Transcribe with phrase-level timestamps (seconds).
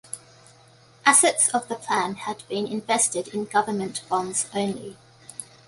[1.05, 4.97] Assets of the plan had been invested in government bonds only.